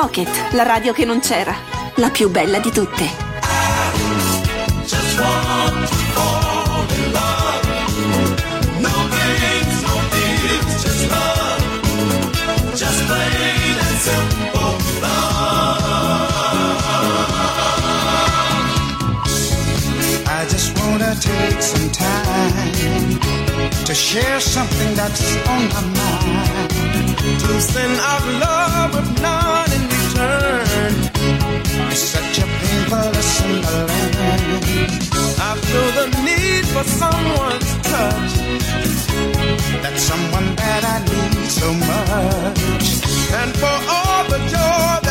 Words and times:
Pocket, 0.00 0.52
la 0.52 0.62
radio 0.62 0.92
che 0.92 1.04
non 1.04 1.18
c'era, 1.18 1.52
la 1.96 2.10
più 2.10 2.30
bella 2.30 2.60
di 2.60 2.70
tutte. 2.70 3.26
Take 21.20 21.60
some 21.60 21.90
time 21.90 23.18
to 23.84 23.92
share 23.92 24.38
something 24.38 24.94
that's 24.94 25.36
on 25.48 25.68
my 25.68 25.82
mind. 25.98 26.70
To 27.40 27.60
send 27.60 27.98
out 27.98 28.24
love 28.38 28.94
with 28.94 29.20
none 29.20 29.87
It's 31.90 32.00
such 32.00 32.38
a 32.38 32.46
painful 32.60 32.98
lesson 33.14 33.62
to 33.62 33.76
learn. 33.88 34.58
I 35.48 35.52
feel 35.66 35.88
the 35.98 36.06
need 36.26 36.64
for 36.74 36.84
someone's 36.84 37.72
touch. 37.90 38.32
That's 39.82 40.02
someone 40.02 40.56
that 40.56 40.82
I 40.84 40.98
need 41.10 41.48
so 41.50 41.72
much. 41.72 42.86
And 43.40 43.50
for 43.62 43.76
all 43.94 44.24
the 44.32 44.40
joy 44.54 45.07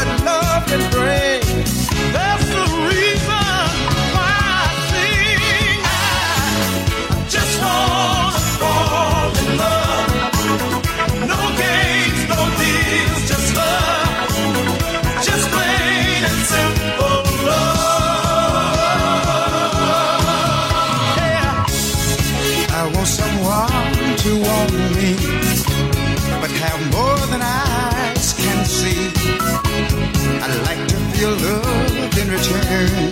return, 32.37 33.11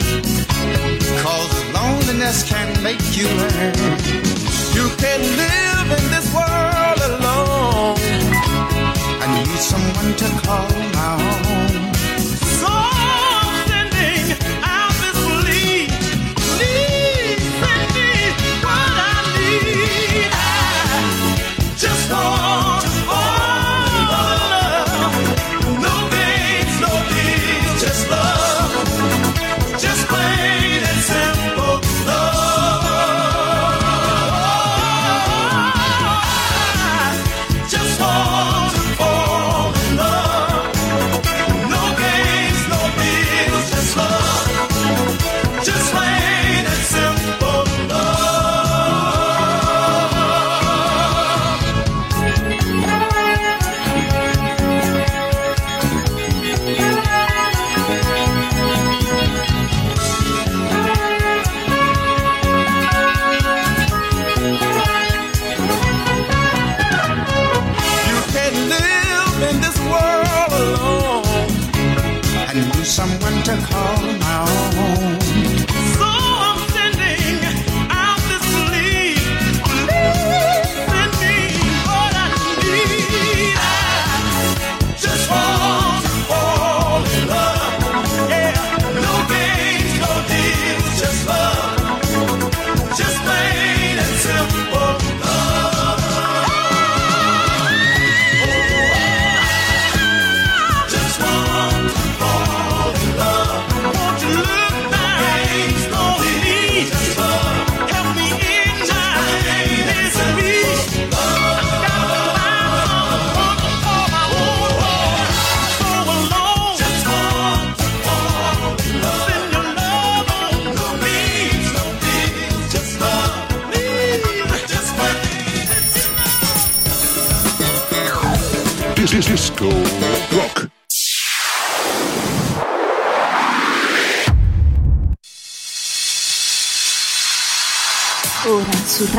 cause 1.23 1.73
loneliness 1.73 2.43
can 2.47 2.83
make 2.83 3.01
you 3.17 3.27
learn. 3.27 3.73
You 4.77 4.87
can 4.97 5.21
live 5.41 5.87
in 5.97 6.05
this 6.13 6.27
world 6.33 6.99
alone. 7.11 7.97
I 9.21 9.43
need 9.43 9.57
someone 9.57 10.15
to 10.15 10.27
call 10.45 10.69
my 10.93 11.69
own. 11.69 11.74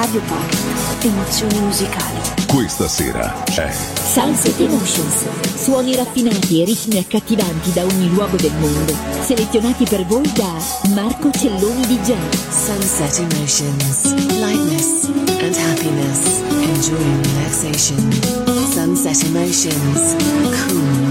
Radio 0.07 0.21
Pocket, 0.21 1.05
emozioni 1.05 1.59
musicali. 1.59 2.21
Questa 2.47 2.87
sera 2.87 3.43
è 3.43 3.73
Sunset 3.73 4.61
Emotions. 4.61 5.25
Suoni 5.57 5.97
raffinati 5.97 6.63
e 6.63 6.65
ritmi 6.65 6.99
accattivanti 6.99 7.73
da 7.73 7.83
ogni 7.83 8.09
luogo 8.11 8.37
del 8.37 8.53
mondo. 8.61 8.95
Selezionati 9.21 9.85
per 9.85 10.07
voi 10.07 10.31
da 10.33 10.57
Marco 10.95 11.33
Celloni 11.33 11.85
DJ. 11.87 12.15
Sunset 12.51 13.19
Emotions. 13.19 14.15
Lightness 14.39 15.09
and 15.41 15.57
happiness. 15.57 16.41
Enjoying 16.51 17.27
relaxation. 17.27 18.13
Sunset 18.71 19.25
Emotions. 19.25 20.15
Cool 20.69 21.06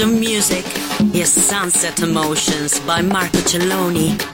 world 0.00 0.18
music 0.18 0.64
is 1.14 1.30
Sunset 1.30 2.00
Emotions 2.00 2.80
by 2.80 3.02
Marco 3.02 3.38
Celloni. 3.38 4.29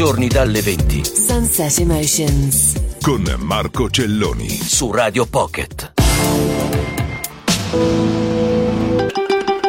Giorni 0.00 0.28
dalle 0.28 0.62
20 0.62 1.04
Sunset 1.04 1.78
Emotions. 1.78 2.72
Con 3.02 3.22
Marco 3.36 3.90
Celloni. 3.90 4.48
su 4.48 4.90
Radio 4.90 5.26
Pocket. 5.26 5.92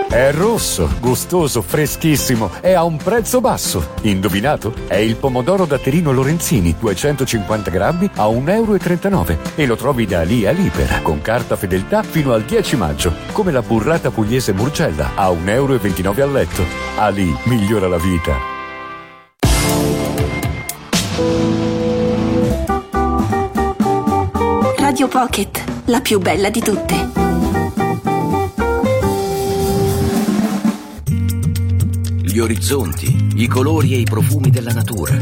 È 0.07 0.31
rosso, 0.31 0.89
gustoso, 1.01 1.61
freschissimo 1.61 2.49
e 2.61 2.71
a 2.71 2.85
un 2.85 2.95
prezzo 2.95 3.41
basso. 3.41 3.89
Indovinato? 4.03 4.73
È 4.87 4.95
il 4.95 5.17
pomodoro 5.17 5.65
da 5.65 5.77
Terino 5.77 6.13
Lorenzini, 6.13 6.77
250 6.79 7.69
grammi 7.69 8.09
a 8.15 8.27
1,39 8.27 9.11
euro. 9.11 9.37
E 9.55 9.65
lo 9.65 9.75
trovi 9.75 10.05
da 10.05 10.21
lì 10.21 10.45
a 10.45 10.51
Libera, 10.51 11.01
con 11.01 11.21
carta 11.21 11.57
fedeltà 11.57 12.03
fino 12.03 12.31
al 12.31 12.43
10 12.43 12.77
maggio. 12.77 13.13
Come 13.33 13.51
la 13.51 13.61
burrata 13.61 14.11
pugliese 14.11 14.53
Murgella, 14.53 15.11
a 15.13 15.29
1,29 15.29 15.45
euro 15.49 16.23
al 16.23 16.31
letto. 16.31 16.63
Ali 16.95 17.35
migliora 17.43 17.89
la 17.89 17.97
vita. 17.97 18.50
Radio 24.77 25.07
Pocket, 25.07 25.63
la 25.85 26.01
più 26.01 26.19
bella 26.19 26.49
di 26.49 26.59
tutte. 26.61 27.09
Gli 32.21 32.39
orizzonti, 32.39 33.29
i 33.35 33.47
colori 33.47 33.93
e 33.93 33.97
i 33.97 34.03
profumi 34.03 34.49
della 34.49 34.73
natura. 34.73 35.17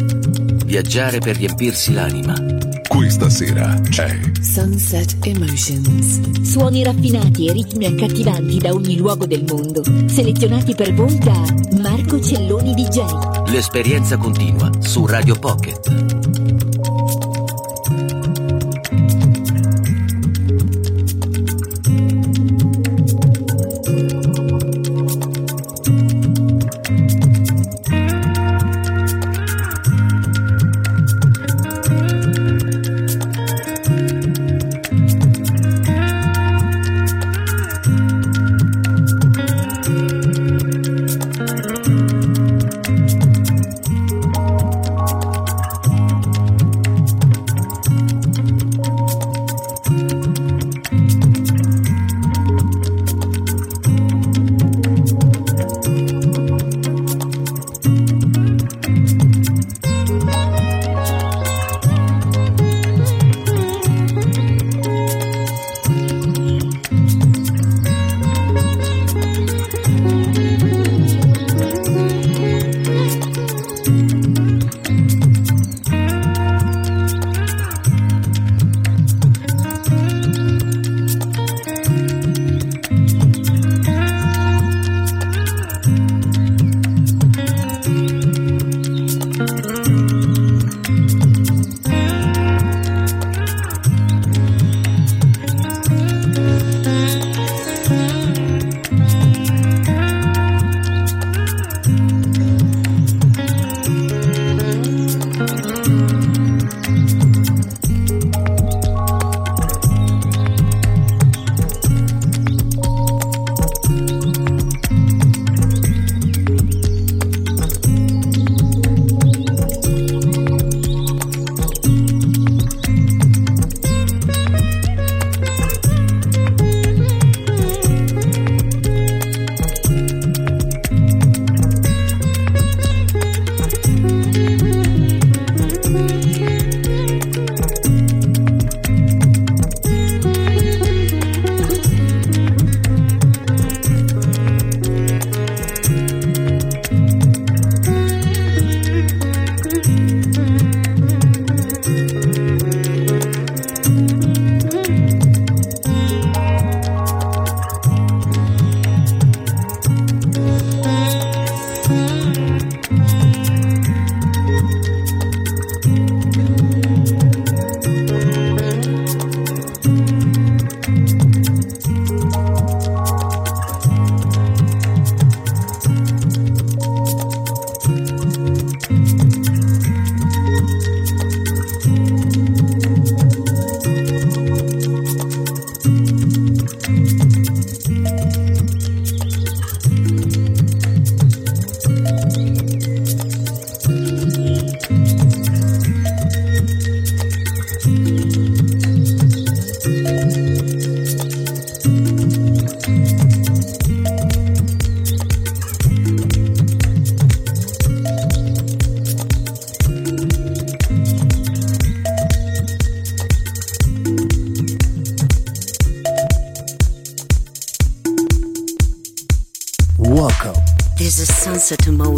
Viaggiare 0.65 1.19
per 1.19 1.37
riempirsi 1.37 1.93
l'anima. 1.93 2.68
Questa 2.99 3.29
sera 3.29 3.79
c'è 3.89 4.19
Sunset 4.41 5.25
Emotions. 5.25 6.41
Suoni 6.41 6.83
raffinati 6.83 7.47
e 7.47 7.53
ritmi 7.53 7.85
accattivanti 7.85 8.57
da 8.57 8.73
ogni 8.73 8.97
luogo 8.97 9.25
del 9.25 9.45
mondo, 9.47 9.81
selezionati 10.09 10.75
per 10.75 10.93
voi 10.93 11.17
da 11.17 11.41
Marco 11.79 12.19
Celloni 12.19 12.73
DJ. 12.73 13.51
L'esperienza 13.51 14.17
continua 14.17 14.69
su 14.81 15.05
Radio 15.05 15.39
Pocket. 15.39 16.78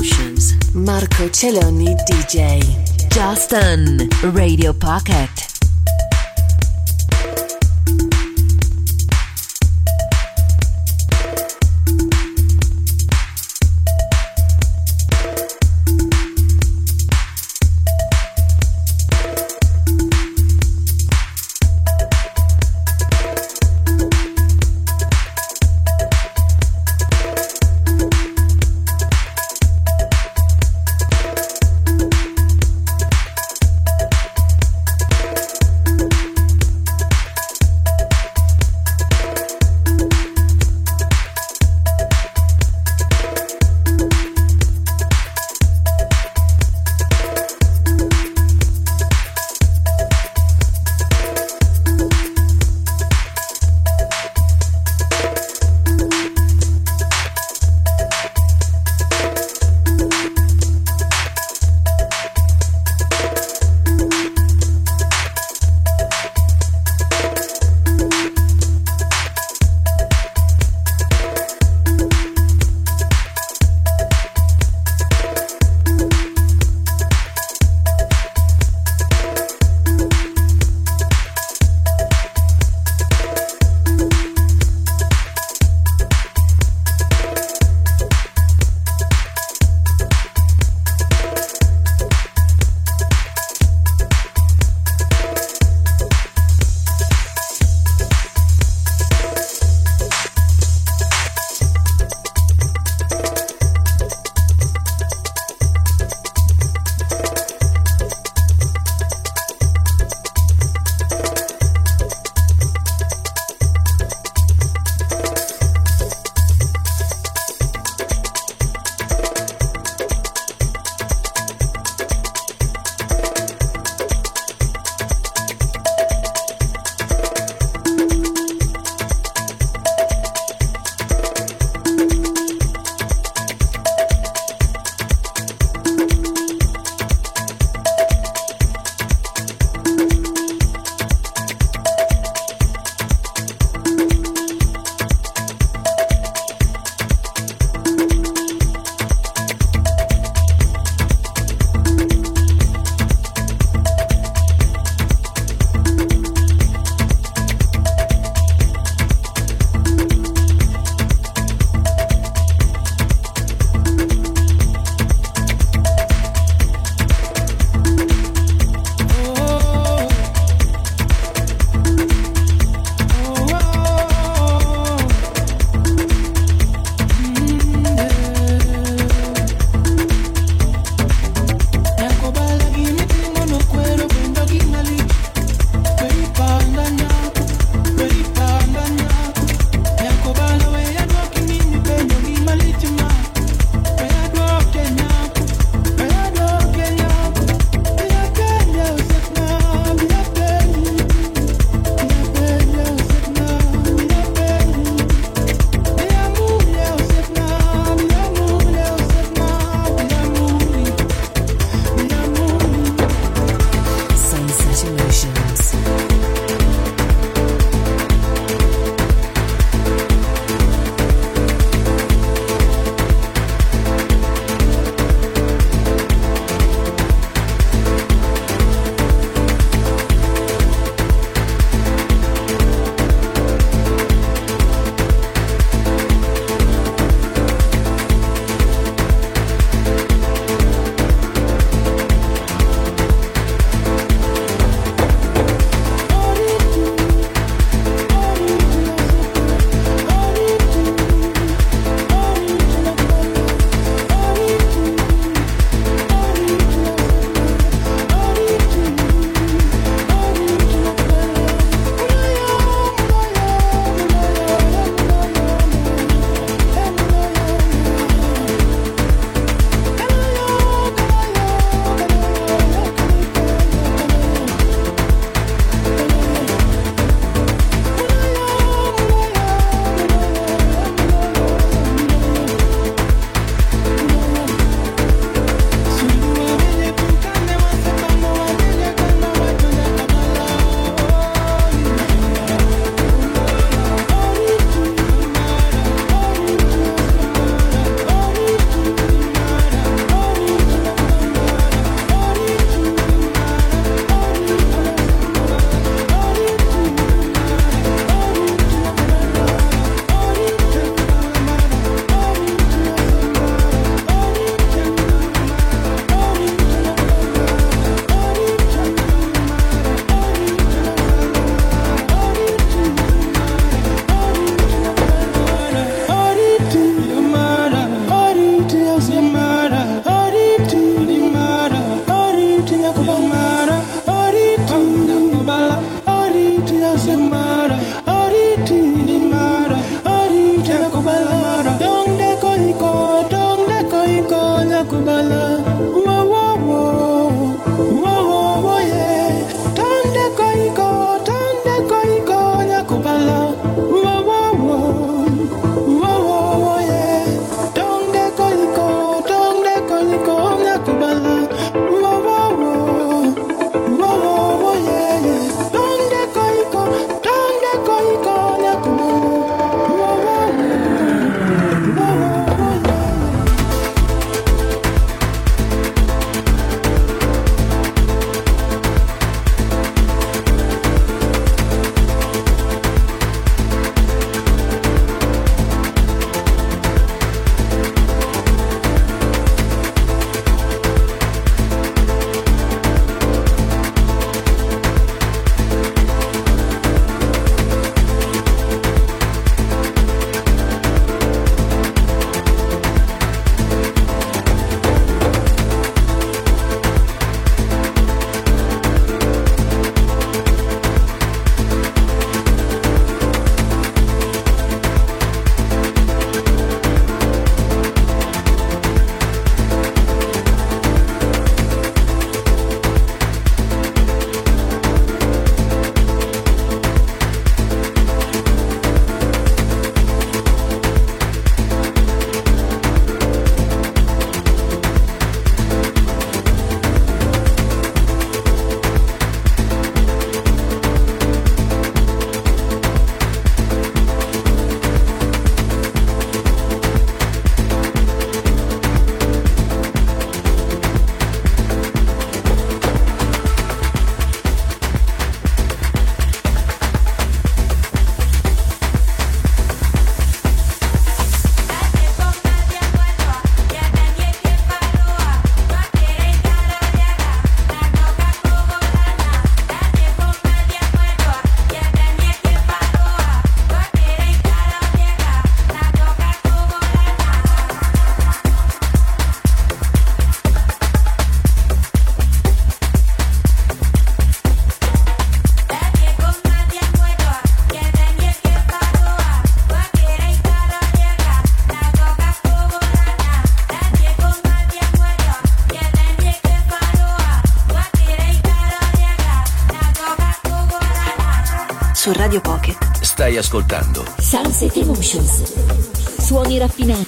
Emotions. 0.01 0.57
Marco 0.73 1.29
Celloni 1.29 1.93
DJ. 2.07 2.57
Justin 3.07 4.07
Radio 4.33 4.73
Pocket. 4.73 5.50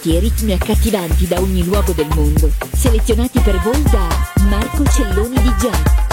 Raffinati 0.03 0.15
e 0.15 0.19
ritmi 0.19 0.51
accattivanti 0.51 1.27
da 1.27 1.39
ogni 1.39 1.63
luogo 1.63 1.93
del 1.93 2.07
mondo, 2.13 2.51
selezionati 2.73 3.39
per 3.39 3.57
voi 3.59 3.81
da 3.83 4.07
Marco 4.49 4.83
Celloni 4.85 5.35
DJ. 5.35 6.12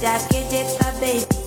Dab 0.00 0.20
your 0.30 0.48
dick, 0.48 0.80
my 0.80 1.00
baby. 1.00 1.37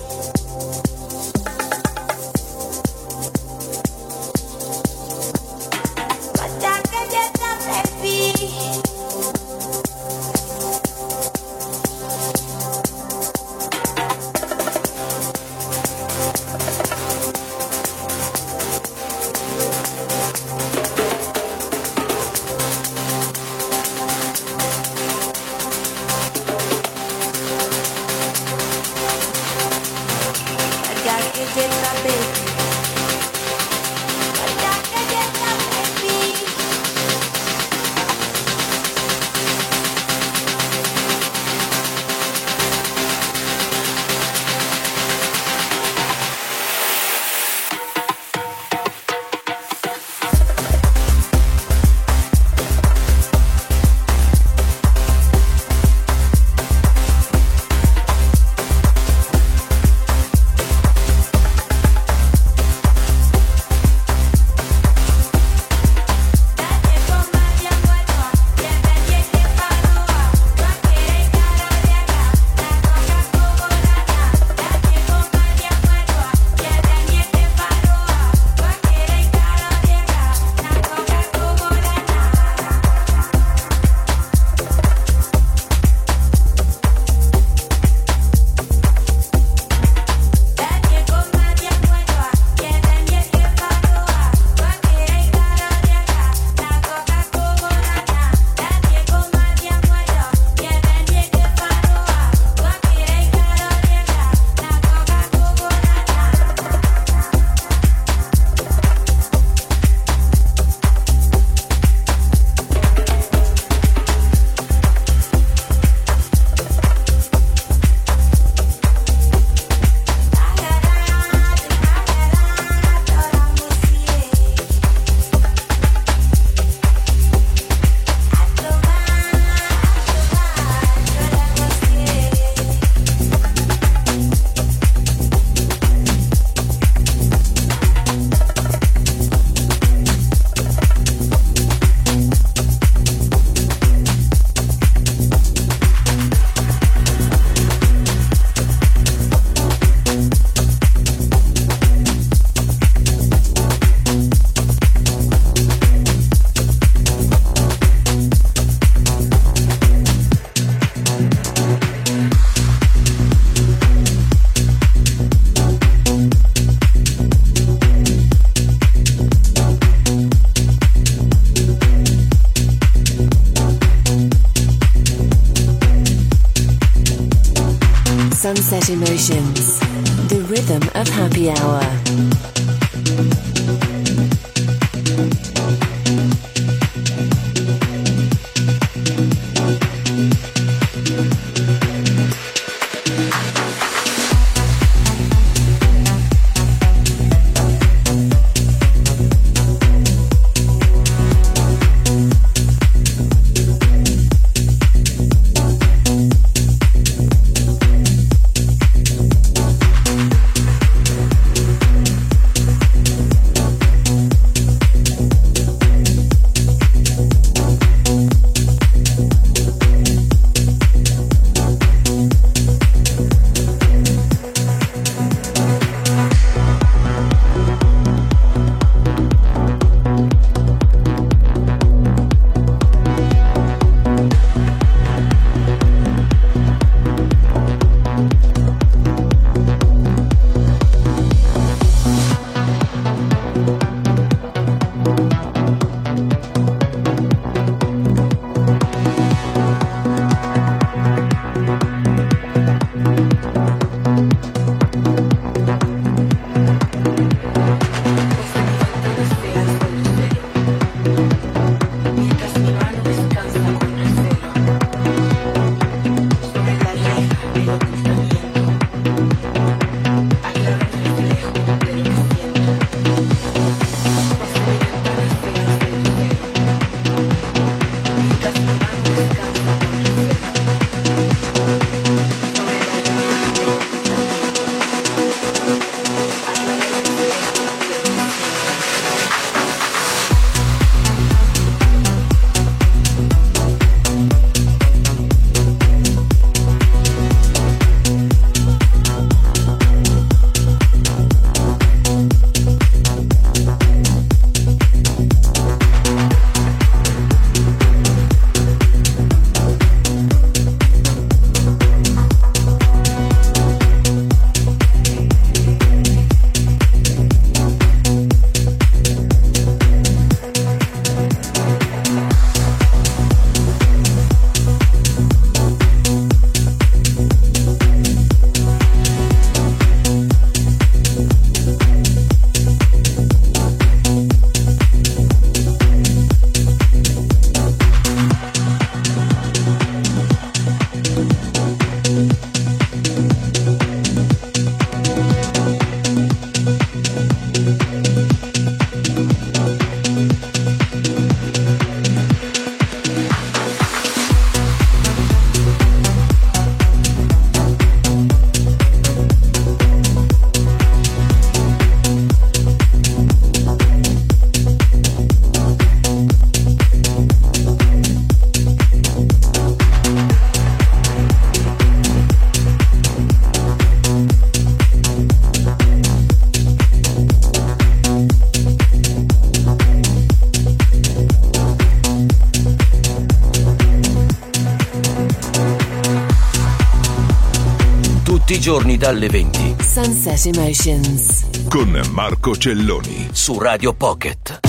Dalle 389.02 389.26
20 389.26 389.74
Sunset 389.80 390.54
Emotions. 390.54 391.46
Con 391.68 392.00
Marco 392.12 392.56
Celloni. 392.56 393.30
su 393.32 393.58
Radio 393.58 393.94
Pocket. 393.94 394.60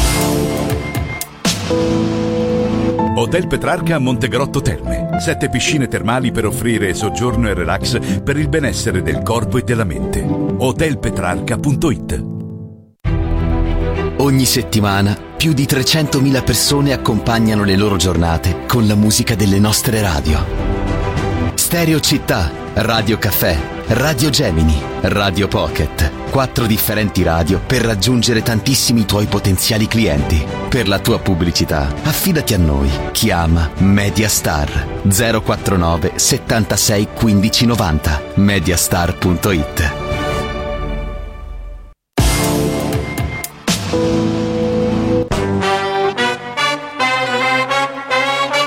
Hotel 3.15 3.45
Petrarca 3.45 3.97
a 3.97 3.99
Montegrotto 3.99 4.61
Terme. 4.61 5.19
Sette 5.19 5.49
piscine 5.49 5.87
termali 5.87 6.31
per 6.31 6.47
offrire 6.47 6.95
soggiorno 6.95 7.47
e 7.47 7.53
relax 7.53 8.23
per 8.23 8.37
il 8.37 8.49
benessere 8.49 9.03
del 9.03 9.21
corpo 9.21 9.59
e 9.59 9.61
della 9.61 9.83
mente. 9.83 10.21
Hotelpetrarca.it 10.21 12.25
Ogni 14.17 14.45
settimana 14.45 15.15
più 15.37 15.53
di 15.53 15.65
300.000 15.65 16.43
persone 16.43 16.91
accompagnano 16.91 17.63
le 17.63 17.75
loro 17.75 17.97
giornate 17.97 18.65
con 18.65 18.87
la 18.87 18.95
musica 18.95 19.35
delle 19.35 19.59
nostre 19.59 20.01
radio. 20.01 20.43
Stereo 21.53 21.99
Città, 21.99 22.49
Radio 22.73 23.19
Caffè, 23.19 23.72
Radio 23.87 24.29
Gemini, 24.29 24.81
Radio 25.01 25.47
Pocket. 25.47 26.29
Quattro 26.29 26.65
differenti 26.65 27.21
radio 27.21 27.59
per 27.59 27.81
raggiungere 27.81 28.41
tantissimi 28.41 29.05
tuoi 29.05 29.25
potenziali 29.25 29.87
clienti. 29.87 30.43
Per 30.69 30.87
la 30.87 30.99
tua 30.99 31.19
pubblicità, 31.19 31.93
affidati 32.03 32.53
a 32.53 32.57
noi. 32.57 32.89
Chiama 33.11 33.69
Mediastar 33.79 35.01
049 35.03 36.13
76 36.15 37.07
15 37.13 37.65
90 37.65 38.21
mediastar.it. 38.35 39.91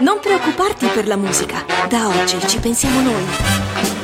Non 0.01 0.19
preoccuparti 0.21 0.87
per 0.89 1.07
la 1.07 1.17
musica. 1.17 1.65
Da 1.89 2.07
oggi 2.07 2.39
ci 2.47 2.59
pensiamo 2.59 3.01
noi. 3.01 3.96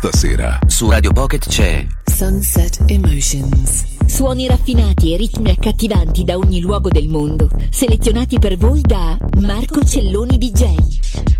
Questa 0.00 0.16
sera 0.18 0.58
Su 0.66 0.88
Radio 0.88 1.12
Pocket 1.12 1.46
c'è 1.46 1.86
Sunset 2.06 2.84
Emotions. 2.86 3.84
Suoni 4.06 4.48
raffinati 4.48 5.12
e 5.12 5.18
ritmi 5.18 5.50
accattivanti 5.50 6.24
da 6.24 6.38
ogni 6.38 6.62
luogo 6.62 6.88
del 6.88 7.06
mondo, 7.06 7.50
selezionati 7.68 8.38
per 8.38 8.56
voi 8.56 8.80
da 8.80 9.18
Marco 9.40 9.84
Celloni 9.84 10.38
DJ. 10.38 11.39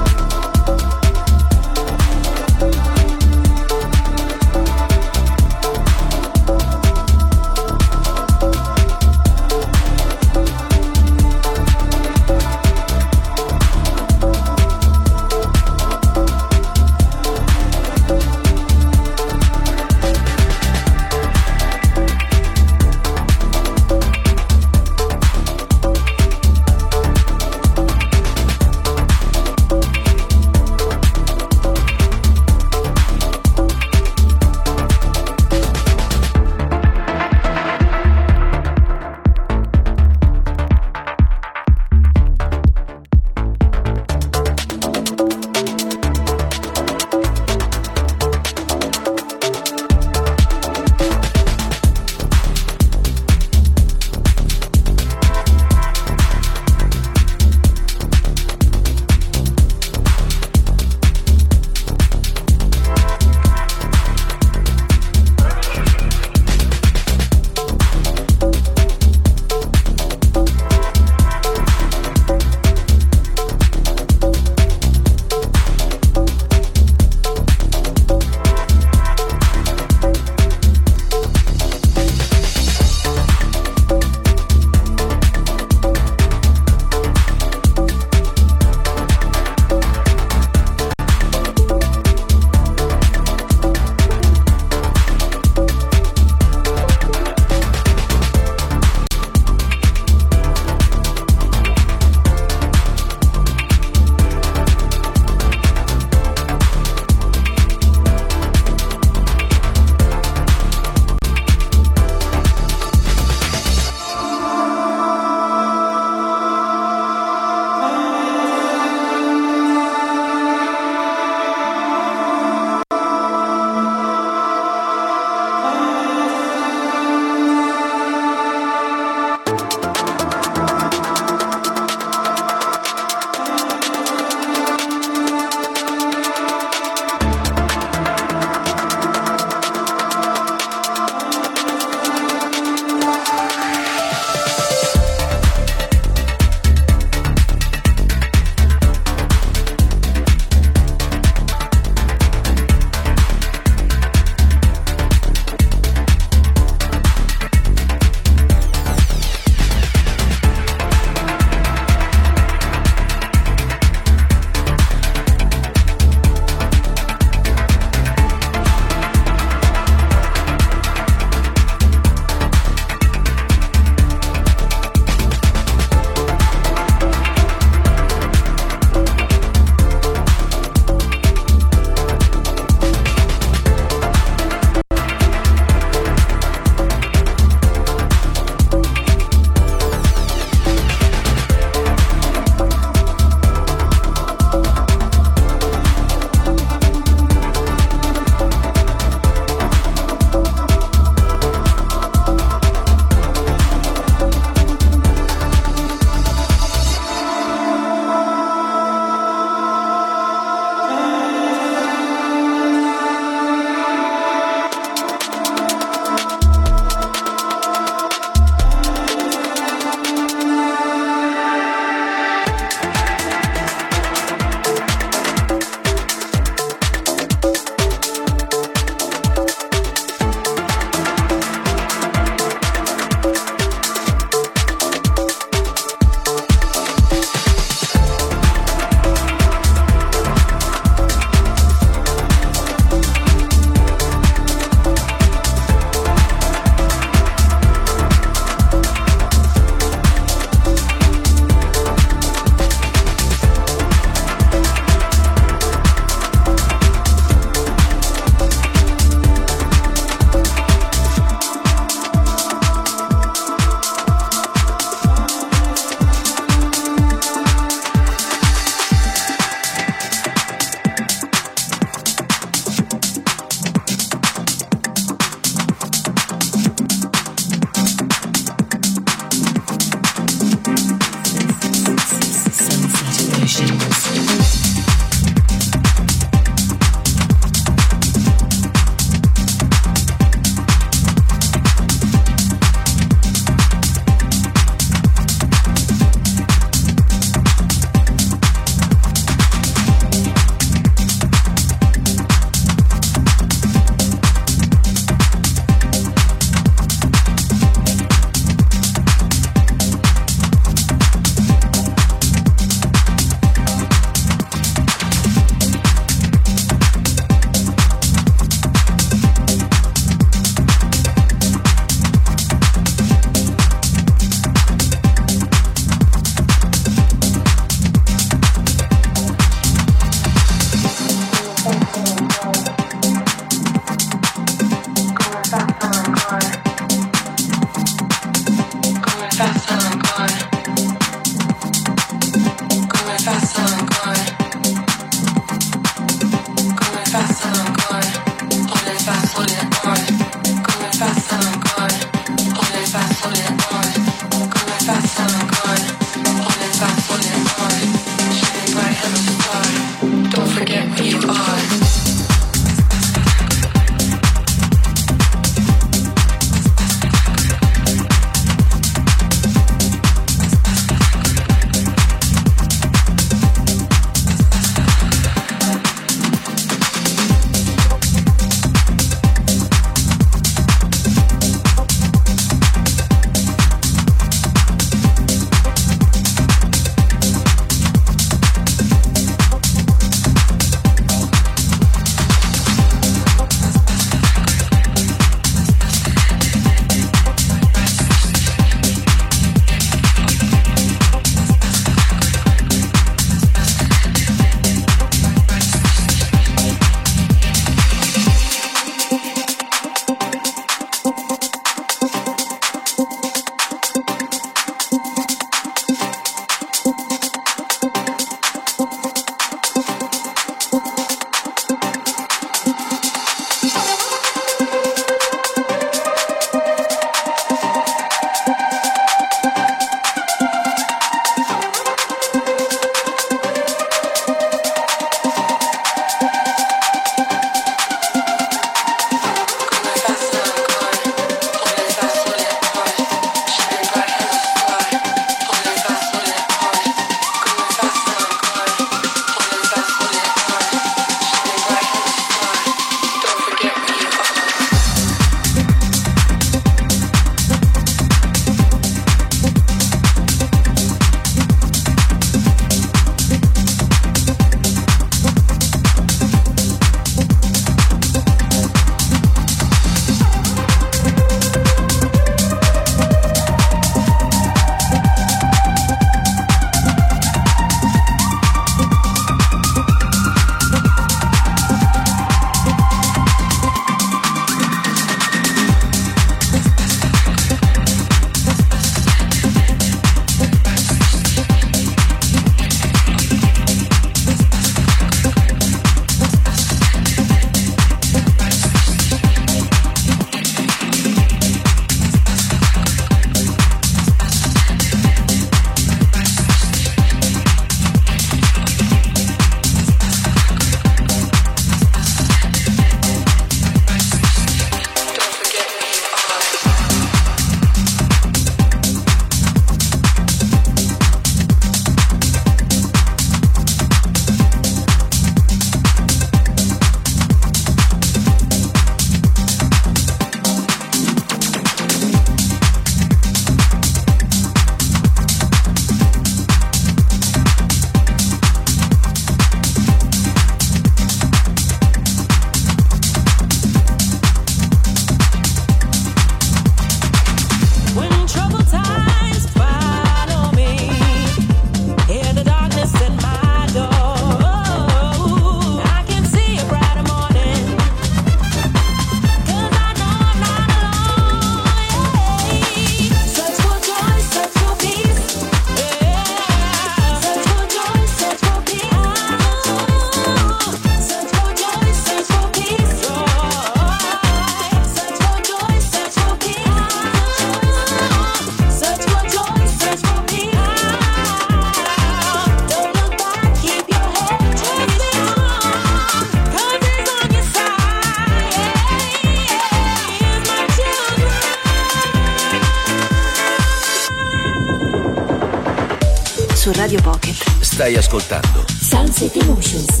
Stai 597.86 597.98
ascoltando 597.98 598.64
Sunset 598.80 599.36
Emotions. 599.36 600.00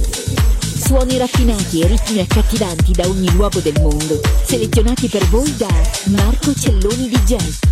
Suoni 0.60 1.18
raffinati 1.18 1.82
e 1.82 1.86
ritmi 1.86 2.18
accattivanti 2.18 2.90
da 2.90 3.06
ogni 3.06 3.30
luogo 3.30 3.60
del 3.60 3.80
mondo, 3.80 4.20
selezionati 4.44 5.06
per 5.06 5.24
voi 5.28 5.54
da 5.56 5.68
Marco 6.06 6.52
Celloni 6.52 7.08
DJ. 7.08 7.65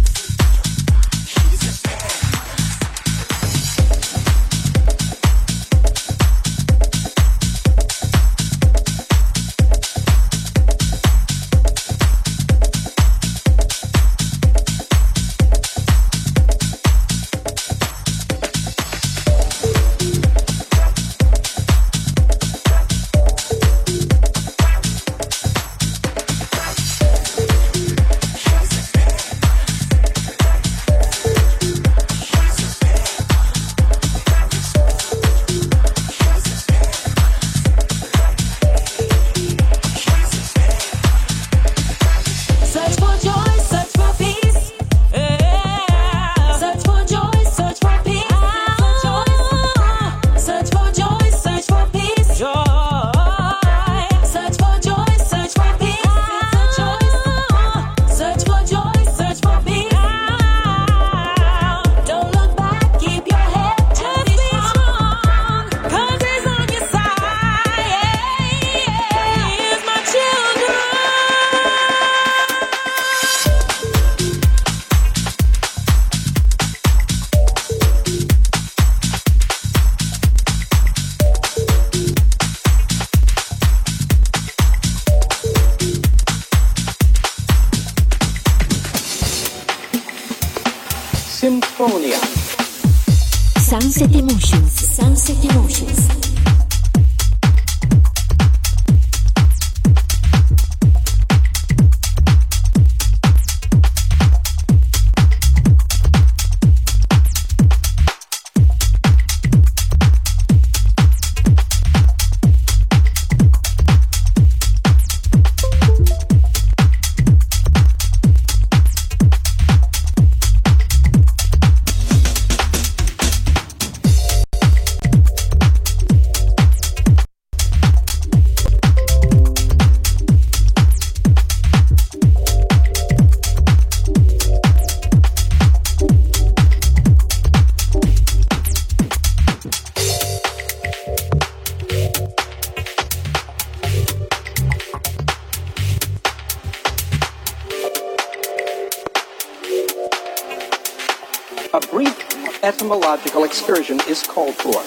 Excursion 153.55 154.01
is 154.09 154.21
called 154.25 154.53
for. 154.57 154.83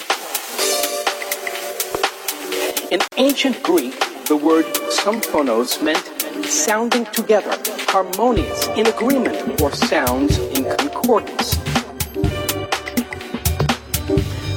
In 2.92 3.00
ancient 3.16 3.62
Greek, 3.62 3.98
the 4.26 4.36
word 4.36 4.66
symphonos 4.90 5.82
meant 5.82 6.04
sounding 6.44 7.06
together, 7.06 7.56
harmonious, 7.88 8.66
in 8.76 8.86
agreement, 8.86 9.62
or 9.62 9.72
sounds 9.72 10.36
in 10.36 10.64
concordance. 10.76 11.56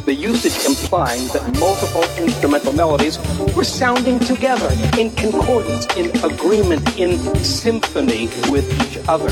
The 0.03 0.14
usage 0.14 0.59
implying 0.66 1.26
that 1.30 1.57
multiple 1.57 2.03
instrumental 2.22 2.74
melodies 2.74 3.18
were 3.55 3.64
sounding 3.64 4.20
together 4.20 4.70
in 4.99 5.12
concordance, 5.12 5.86
in 5.95 6.09
agreement, 6.30 6.99
in 6.99 7.18
symphony 7.38 8.26
with 8.51 8.68
each 8.84 8.97
other 9.07 9.30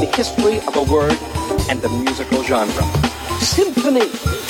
the 0.00 0.16
history 0.16 0.58
of 0.58 0.76
a 0.76 0.82
word 0.92 1.16
and 1.68 1.80
the 1.80 1.88
musical 1.88 2.42
genre. 2.42 2.84
Symphony. 3.40 4.43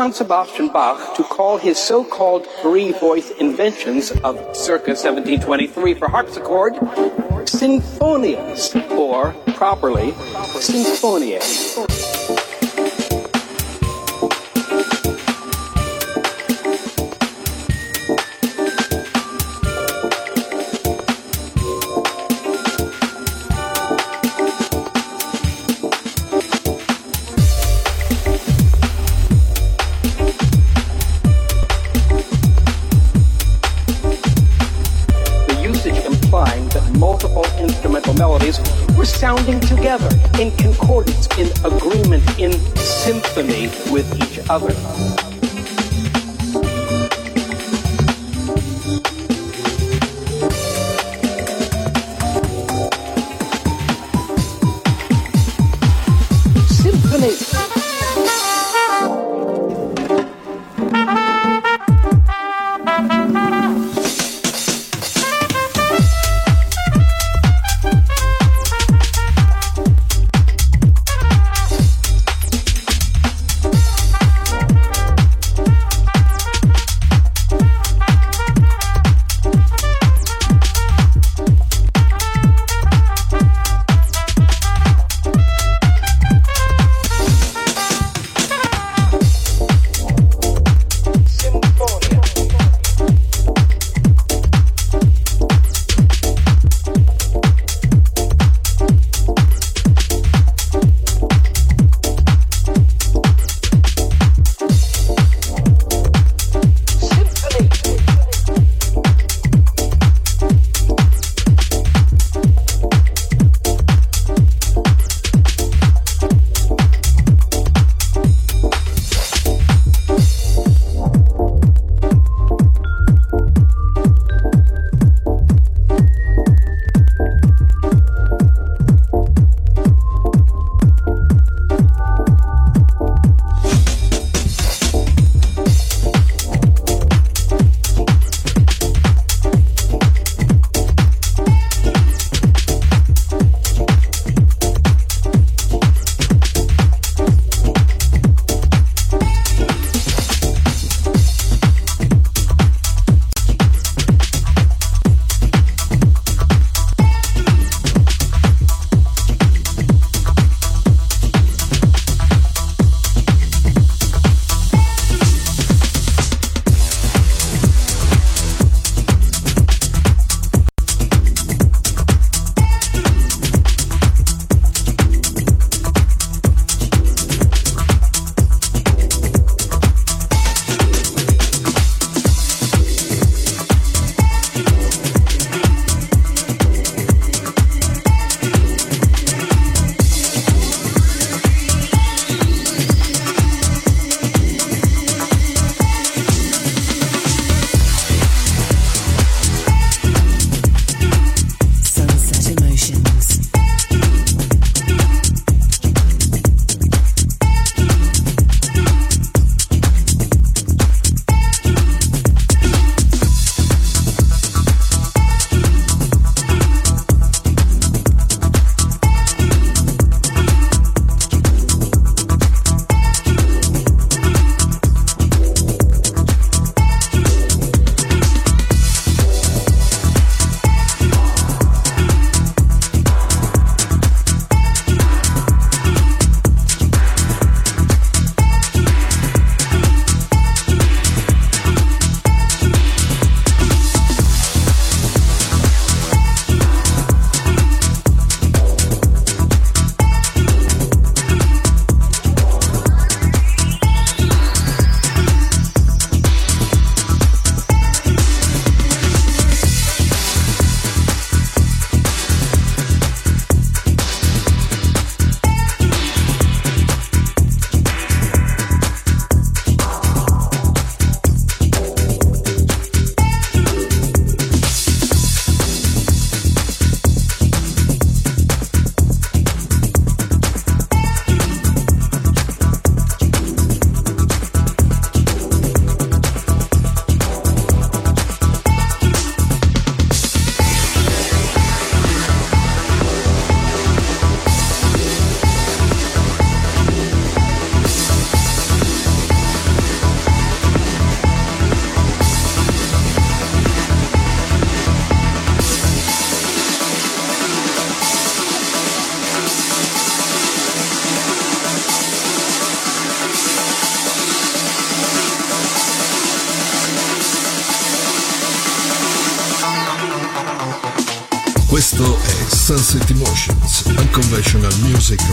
Johann 0.00 0.14
Sebastian 0.14 0.68
Bach 0.68 1.14
to 1.16 1.22
call 1.22 1.58
his 1.58 1.76
so-called 1.76 2.46
three-voice 2.62 3.32
inventions 3.32 4.10
of 4.24 4.36
circa 4.56 4.92
1723 4.92 5.92
for 5.92 6.08
harpsichord 6.08 6.72
sinfonias, 7.44 8.74
or 8.92 9.34
properly, 9.52 10.12
sinfoniae. 10.56 11.89
With 44.58 44.76
each 44.98 45.29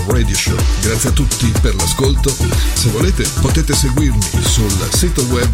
Radio 0.08 0.36
Show. 0.36 0.58
Grazie 0.82 1.10
a 1.10 1.12
tutti 1.12 1.52
per 1.62 1.76
l'ascolto. 1.76 2.36
Se 2.74 2.90
volete 2.90 3.24
potete 3.42 3.74
seguirmi 3.74 4.20
sul 4.42 4.72
sito 4.92 5.22
web 5.30 5.50